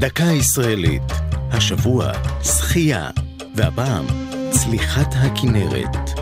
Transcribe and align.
דקה 0.00 0.24
ישראלית, 0.24 1.02
השבוע 1.50 2.12
שחייה, 2.42 3.10
והפעם 3.54 4.06
צליחת 4.50 5.14
הכנרת. 5.14 6.20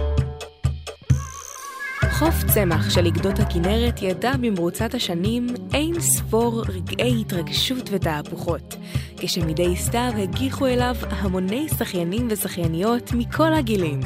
חוף 2.11 2.35
צמח 2.55 2.91
של 2.91 3.07
אגדות 3.07 3.39
הכנרת 3.39 4.03
ידע 4.03 4.33
במרוצת 4.41 4.95
השנים 4.95 5.47
אין 5.75 6.01
ספור 6.01 6.65
רגעי 6.69 7.21
התרגשות 7.21 7.89
ותהפוכות, 7.93 8.77
כשמדי 9.17 9.77
סתיו 9.77 10.13
הגיחו 10.23 10.67
אליו 10.67 10.97
המוני 11.11 11.67
שחיינים 11.79 12.29
ושחייניות 12.31 13.13
מכל 13.13 13.55
הגילים, 13.55 14.01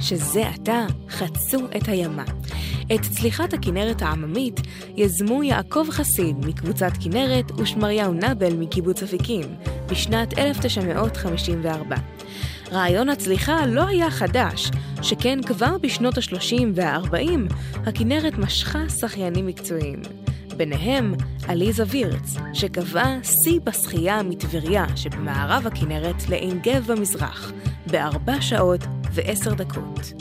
שזה 0.00 0.48
עתה 0.48 0.86
חצו 1.10 1.58
את 1.76 1.88
הימה. 1.88 2.24
את 2.94 3.00
צליחת 3.00 3.52
הכנרת 3.52 4.02
העממית 4.02 4.60
יזמו 4.96 5.42
יעקב 5.42 5.86
חסיד 5.90 6.46
מקבוצת 6.46 6.92
כנרת 7.00 7.52
ושמריהו 7.60 8.12
נבל 8.12 8.56
מקיבוץ 8.56 9.02
אפיקים 9.02 9.44
בשנת 9.86 10.38
1954. 10.38 11.96
רעיון 12.72 13.08
הצליחה 13.08 13.66
לא 13.66 13.86
היה 13.86 14.10
חדש, 14.10 14.70
שכן 15.02 15.38
כבר 15.42 15.78
בשנות 15.82 16.18
ה-30 16.18 16.62
וה-40 16.74 17.54
הכנרת 17.86 18.38
משכה 18.38 18.88
שחיינים 18.88 19.46
מקצועיים. 19.46 20.02
ביניהם 20.56 21.14
עליזה 21.48 21.84
וירץ, 21.86 22.36
שקבעה 22.52 23.16
שיא 23.22 23.60
בשחייה 23.64 24.22
מטבריה 24.22 24.84
שבמערב 24.96 25.66
הכנרת 25.66 26.28
לעין 26.28 26.60
גב 26.62 26.92
במזרח, 26.92 27.52
בארבע 27.86 28.40
שעות 28.40 28.80
ועשר 29.16 29.54
דקות. 29.54 30.12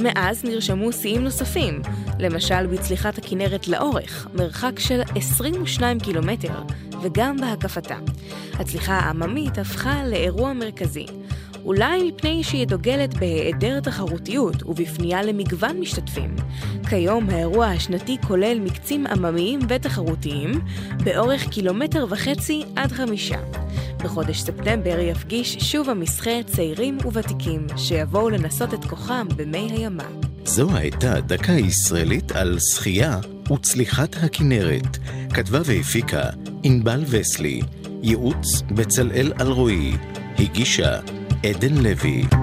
מאז 0.00 0.44
נרשמו 0.44 0.92
שיאים 0.92 1.24
נוספים, 1.24 1.82
למשל 2.18 2.66
בצליחת 2.66 3.18
הכנרת 3.18 3.68
לאורך, 3.68 4.26
מרחק 4.34 4.78
של 4.78 5.00
22 5.16 6.00
קילומטר, 6.00 6.62
וגם 7.02 7.36
בהקפתה. 7.36 7.96
הצליחה 8.52 8.92
העממית 8.92 9.58
הפכה 9.58 10.04
לאירוע 10.06 10.52
מרכזי. 10.52 11.06
אולי 11.64 12.02
מפני 12.02 12.44
שהיא 12.44 12.66
דוגלת 12.66 13.14
בהיעדר 13.14 13.80
תחרותיות 13.80 14.62
ובפנייה 14.62 15.22
למגוון 15.22 15.80
משתתפים. 15.80 16.36
כיום 16.88 17.30
האירוע 17.30 17.66
השנתי 17.66 18.16
כולל 18.26 18.58
מקצים 18.60 19.06
עממיים 19.06 19.60
ותחרותיים, 19.68 20.60
באורך 21.04 21.48
קילומטר 21.48 22.06
וחצי 22.10 22.62
עד 22.76 22.92
חמישה. 22.92 23.38
בחודש 24.04 24.40
ספטמבר 24.40 24.98
יפגיש 24.98 25.56
שוב 25.58 25.90
המסחה 25.90 26.42
צעירים 26.46 26.98
וותיקים 27.04 27.66
שיבואו 27.76 28.30
לנסות 28.30 28.74
את 28.74 28.84
כוחם 28.84 29.26
במי 29.36 29.68
הימה. 29.70 30.08
זו 30.44 30.76
הייתה 30.76 31.20
דקה 31.20 31.52
ישראלית 31.52 32.32
על 32.32 32.58
שחייה 32.74 33.18
וצליחת 33.52 34.16
הכנרת. 34.22 34.98
כתבה 35.34 35.58
והפיקה 35.64 36.22
ענבל 36.62 37.04
וסלי, 37.10 37.60
ייעוץ 38.02 38.62
בצלאל 38.70 39.32
אלרועי, 39.40 39.92
הגישה 40.38 41.00
עדן 41.44 41.74
לוי 41.74 42.39